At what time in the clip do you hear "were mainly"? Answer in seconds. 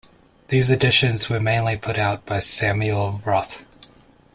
1.29-1.77